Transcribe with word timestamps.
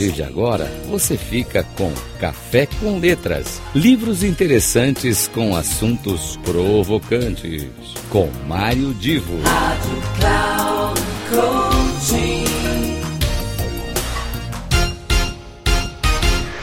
partir 0.00 0.12
de 0.12 0.22
agora, 0.22 0.64
você 0.88 1.16
fica 1.16 1.62
com 1.76 1.92
Café 2.18 2.66
com 2.66 2.98
Letras, 2.98 3.60
livros 3.74 4.22
interessantes 4.22 5.28
com 5.28 5.54
assuntos 5.54 6.38
provocantes, 6.38 7.68
com 8.08 8.30
Mário 8.46 8.94
Divo. 8.94 9.38
Rádio 9.42 10.02
Cloud 10.18 11.00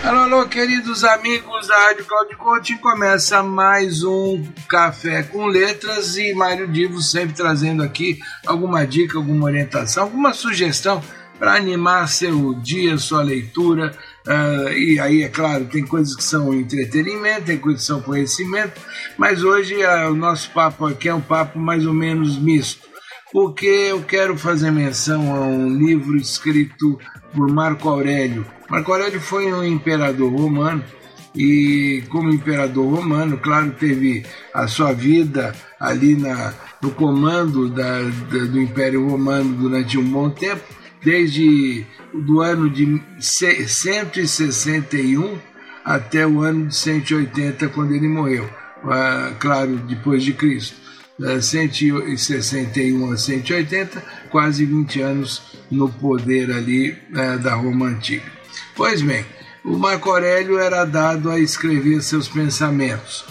Alô, 0.04 0.20
alô, 0.20 0.48
queridos 0.48 1.04
amigos 1.04 1.68
da 1.68 1.78
Rádio 1.78 2.06
Cloud 2.06 2.36
Coaching, 2.38 2.78
começa 2.78 3.44
mais 3.44 4.04
um 4.04 4.42
Café 4.68 5.22
com 5.22 5.46
Letras 5.46 6.18
e 6.18 6.34
Mário 6.34 6.68
Divo 6.68 7.02
sempre 7.02 7.36
trazendo 7.36 7.84
aqui 7.84 8.18
alguma 8.46 8.88
dica, 8.88 9.18
alguma 9.18 9.46
orientação, 9.46 10.04
alguma 10.04 10.34
sugestão 10.34 11.04
para 11.38 11.56
animar 11.56 12.08
seu 12.08 12.54
dia, 12.56 12.98
sua 12.98 13.22
leitura. 13.22 13.96
Uh, 14.28 14.70
e 14.74 15.00
aí, 15.00 15.24
é 15.24 15.30
claro, 15.30 15.66
tem 15.66 15.86
coisas 15.86 16.16
que 16.16 16.24
são 16.24 16.54
entretenimento, 16.54 17.46
tem 17.46 17.58
coisas 17.58 17.82
que 17.82 17.88
são 17.88 18.02
conhecimento, 18.02 18.80
mas 19.18 19.44
hoje 19.44 19.76
uh, 19.76 20.12
o 20.12 20.16
nosso 20.16 20.52
papo 20.52 20.86
aqui 20.86 21.08
é 21.10 21.14
um 21.14 21.22
papo 21.22 21.58
mais 21.58 21.86
ou 21.86 21.94
menos 21.94 22.38
misto, 22.38 22.88
porque 23.32 23.66
eu 23.66 24.02
quero 24.04 24.38
fazer 24.38 24.72
menção 24.72 25.36
a 25.36 25.40
um 25.42 25.70
livro 25.70 26.18
escrito 26.18 27.00
por 27.34 27.50
Marco 27.52 27.88
Aurélio. 27.88 28.46
Marco 28.70 28.92
Aurélio 28.92 29.22
foi 29.22 29.52
um 29.54 29.64
imperador 29.64 30.32
romano 30.32 30.84
e 31.38 32.04
como 32.10 32.34
imperador 32.34 32.96
romano, 32.96 33.38
claro, 33.38 33.72
teve 33.72 34.26
a 34.52 34.68
sua 34.68 34.92
vida 34.92 35.54
ali 35.80 36.16
na, 36.16 36.52
no 36.82 36.90
comando 36.92 37.70
da, 37.70 38.02
da, 38.02 38.46
do 38.46 38.60
Império 38.60 39.08
Romano 39.08 39.54
durante 39.54 40.00
um 40.00 40.04
bom 40.04 40.32
tempo, 40.32 40.64
desde 41.04 41.86
do 42.14 42.42
ano 42.42 42.70
de 42.70 43.02
161 43.20 45.40
até 45.84 46.28
o 46.28 46.42
ano 46.42 46.68
de 46.68 46.76
180, 46.76 47.70
quando 47.70 47.94
ele 47.94 48.08
morreu, 48.08 48.48
ah, 48.84 49.34
claro, 49.40 49.78
depois 49.78 50.24
de 50.24 50.34
Cristo. 50.34 50.88
161 51.42 53.12
a 53.12 53.18
180, 53.18 54.04
quase 54.30 54.66
20 54.66 55.02
anos 55.02 55.42
no 55.72 55.90
poder 55.90 56.52
ali 56.52 56.96
ah, 57.16 57.38
da 57.38 57.56
Roma 57.56 57.88
Antiga. 57.88 58.32
Pois 58.76 59.02
bem, 59.02 59.26
o 59.66 59.76
Marco 59.78 60.12
Aurélio 60.12 60.60
era 60.60 60.86
dado 60.86 61.32
a 61.32 61.40
escrever 61.40 62.04
seus 62.04 62.28
pensamentos, 62.28 63.26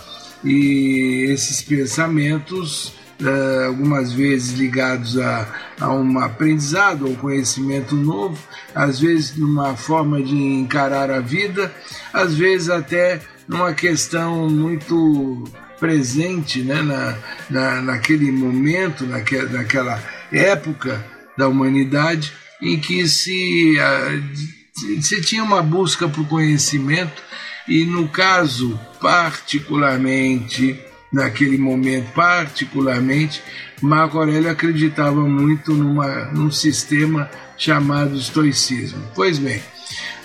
e 0.45 1.29
esses 1.31 1.63
pensamentos 1.63 2.93
uh, 3.21 3.67
algumas 3.67 4.13
vezes 4.13 4.59
ligados 4.59 5.19
a, 5.19 5.49
a 5.81 5.93
um 5.93 6.19
aprendizado, 6.19 7.09
ou 7.09 7.17
conhecimento 7.17 7.95
novo, 7.95 8.39
às 8.75 9.01
vezes 9.01 9.37
numa 9.37 9.77
forma 9.77 10.23
de 10.23 10.37
encarar 10.37 11.11
a 11.11 11.21
vida, 11.21 11.73
às 12.13 12.35
vezes 12.35 12.69
até 12.69 13.21
numa 13.49 13.73
questão 13.73 14.49
muito 14.49 15.45
presente 15.79 16.63
né, 16.63 16.83
na, 16.83 17.19
na, 17.51 17.83
naquele 17.83 18.33
momento, 18.33 19.07
naque, 19.07 19.37
naquela 19.37 20.03
época 20.33 21.05
da 21.37 21.49
humanidade 21.49 22.33
em 22.61 22.79
que 22.81 23.07
se, 23.07 23.77
uh, 23.79 25.03
se 25.03 25.21
tinha 25.21 25.45
uma 25.45 25.63
busca 25.63 26.09
por 26.09 26.27
conhecimento 26.27 27.23
e 27.69 27.85
no 27.85 28.09
caso 28.09 28.79
particularmente 29.01 30.81
naquele 31.13 31.57
momento, 31.57 32.13
particularmente, 32.13 33.43
Marco 33.81 34.19
Aurélio 34.19 34.51
acreditava 34.51 35.21
muito 35.21 35.73
numa, 35.73 36.27
num 36.27 36.51
sistema 36.51 37.31
chamado 37.57 38.17
estoicismo. 38.17 39.03
Pois 39.15 39.39
bem, 39.39 39.63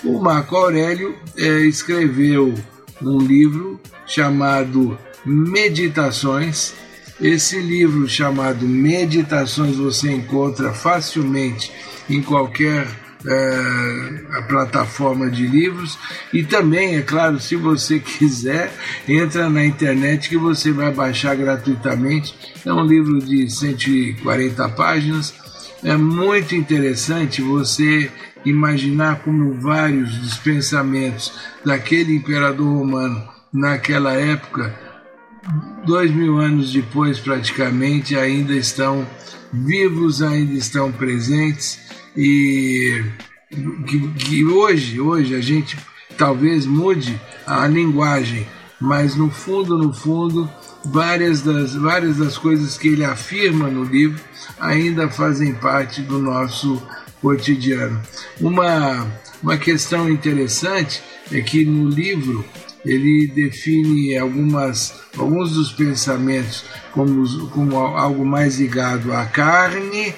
o 0.03 0.19
Marco 0.19 0.55
Aurélio 0.55 1.15
é, 1.37 1.59
escreveu 1.65 2.53
um 3.01 3.19
livro 3.19 3.79
chamado 4.05 4.97
Meditações. 5.25 6.73
Esse 7.19 7.59
livro 7.59 8.09
chamado 8.09 8.67
Meditações 8.67 9.75
você 9.75 10.11
encontra 10.11 10.73
facilmente 10.73 11.71
em 12.09 12.21
qualquer 12.21 12.87
é, 13.25 14.37
a 14.37 14.41
plataforma 14.43 15.29
de 15.29 15.45
livros 15.45 15.97
e 16.33 16.43
também, 16.43 16.95
é 16.95 17.01
claro, 17.01 17.39
se 17.39 17.55
você 17.55 17.99
quiser, 18.01 18.71
entra 19.07 19.49
na 19.49 19.63
internet 19.63 20.29
que 20.29 20.37
você 20.37 20.71
vai 20.71 20.91
baixar 20.91 21.35
gratuitamente. 21.35 22.35
É 22.65 22.73
um 22.73 22.85
livro 22.85 23.19
de 23.19 23.49
140 23.49 24.69
páginas. 24.69 25.33
É 25.83 25.95
muito 25.97 26.55
interessante 26.55 27.41
você 27.41 28.11
imaginar 28.45 29.19
como 29.19 29.53
vários 29.59 30.15
dos 30.15 30.37
pensamentos 30.37 31.33
daquele 31.63 32.15
imperador 32.15 32.67
romano 32.67 33.29
naquela 33.53 34.13
época, 34.13 34.73
dois 35.85 36.11
mil 36.11 36.37
anos 36.37 36.71
depois 36.71 37.19
praticamente, 37.19 38.15
ainda 38.15 38.53
estão 38.53 39.07
vivos, 39.51 40.21
ainda 40.21 40.53
estão 40.53 40.91
presentes 40.91 41.79
e 42.15 43.03
que, 43.87 44.07
que 44.13 44.45
hoje, 44.45 44.99
hoje 44.99 45.35
a 45.35 45.41
gente 45.41 45.77
talvez 46.17 46.65
mude 46.65 47.19
a 47.45 47.67
linguagem, 47.67 48.47
mas 48.79 49.15
no 49.15 49.29
fundo, 49.29 49.77
no 49.77 49.93
fundo, 49.93 50.49
várias 50.85 51.41
das, 51.41 51.75
várias 51.75 52.17
das 52.17 52.37
coisas 52.37 52.77
que 52.77 52.89
ele 52.89 53.03
afirma 53.03 53.67
no 53.67 53.83
livro 53.83 54.21
ainda 54.59 55.09
fazem 55.09 55.53
parte 55.53 56.01
do 56.01 56.19
nosso 56.19 56.81
cotidiano. 57.21 58.01
Uma, 58.39 59.07
uma 59.41 59.57
questão 59.57 60.09
interessante 60.09 61.03
é 61.31 61.41
que 61.41 61.65
no 61.65 61.89
livro 61.89 62.43
ele 62.85 63.27
define 63.27 64.17
algumas, 64.17 65.01
alguns 65.17 65.53
dos 65.53 65.71
pensamentos 65.71 66.65
como, 66.91 67.49
como 67.49 67.77
algo 67.77 68.25
mais 68.25 68.59
ligado 68.59 69.13
à 69.13 69.25
carne, 69.25 70.13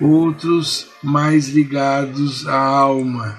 outros 0.00 0.88
mais 1.02 1.48
ligados 1.48 2.46
à 2.48 2.58
alma. 2.58 3.38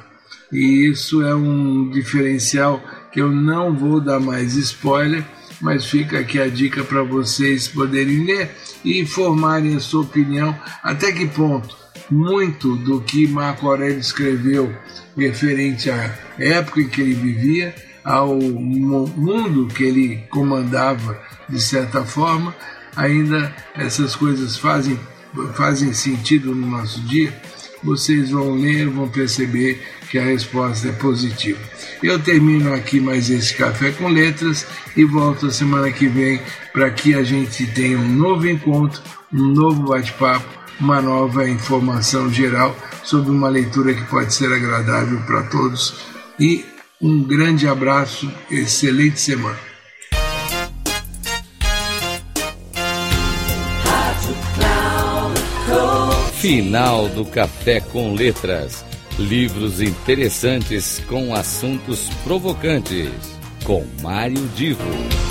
E 0.52 0.90
isso 0.90 1.22
é 1.22 1.34
um 1.34 1.90
diferencial 1.90 2.82
que 3.12 3.22
eu 3.22 3.32
não 3.32 3.76
vou 3.76 4.02
dar 4.02 4.20
mais 4.20 4.56
spoiler, 4.56 5.26
mas 5.60 5.86
fica 5.86 6.20
aqui 6.20 6.40
a 6.40 6.48
dica 6.48 6.84
para 6.84 7.04
vocês 7.04 7.68
poderem 7.68 8.26
ler 8.26 8.52
e 8.84 9.06
formarem 9.06 9.76
a 9.76 9.80
sua 9.80 10.02
opinião 10.02 10.58
até 10.84 11.12
que 11.12 11.28
ponto 11.28 11.82
muito 12.12 12.76
do 12.76 13.02
que 13.02 13.26
Marco 13.26 13.68
Aurélio 13.68 14.00
escreveu 14.00 14.76
referente 15.18 15.90
à 15.90 16.14
época 16.38 16.82
em 16.82 16.88
que 16.90 17.02
ele 17.02 17.14
vivia, 17.14 17.74
ao 18.04 18.36
mundo 18.36 19.68
que 19.68 19.84
ele 19.84 20.24
comandava 20.30 21.20
de 21.48 21.62
certa 21.62 22.04
forma, 22.04 22.56
ainda 22.96 23.54
essas 23.76 24.16
coisas 24.16 24.58
fazem 24.58 25.00
fazem 25.54 25.94
sentido 25.94 26.54
no 26.54 26.68
nosso 26.68 27.00
dia, 27.02 27.34
vocês 27.84 28.32
vão 28.32 28.54
ler, 28.54 28.88
vão 28.88 29.08
perceber 29.08 29.82
que 30.10 30.20
a 30.20 30.24
resposta 30.24 30.90
é 30.90 30.92
positiva. 30.92 31.60
Eu 32.04 32.20
termino 32.20 32.74
aqui 32.74 33.00
mais 33.00 33.30
esse 33.30 33.56
café 33.56 33.92
com 33.92 34.10
letras 34.10 34.68
e 34.96 35.06
volto 35.06 35.48
a 35.48 35.52
semana 35.52 35.92
que 35.92 36.08
vem 36.08 36.42
para 36.74 36.90
que 36.92 37.16
a 37.16 37.24
gente 37.24 37.66
tenha 37.68 37.98
um 37.98 38.08
novo 38.08 38.48
encontro, 38.48 39.02
um 39.34 39.48
novo 39.48 39.84
bate-papo, 39.84 40.46
uma 40.80 41.02
nova 41.02 41.48
informação 41.48 42.32
geral 42.32 42.76
sobre 43.04 43.32
uma 43.32 43.50
leitura 43.50 43.94
que 43.94 44.04
pode 44.06 44.34
ser 44.34 44.52
agradável 44.52 45.20
para 45.22 45.44
todos. 45.44 45.96
E 46.40 46.66
um 47.02 47.24
grande 47.24 47.68
abraço, 47.68 48.32
excelente 48.50 49.20
semana. 49.20 49.60
Final 56.36 57.08
do 57.10 57.26
Café 57.26 57.80
com 57.80 58.14
Letras. 58.14 58.86
Livros 59.18 59.82
interessantes 59.82 61.00
com 61.08 61.34
assuntos 61.34 62.10
provocantes. 62.24 63.10
Com 63.64 63.86
Mário 64.02 64.48
Divo. 64.56 65.31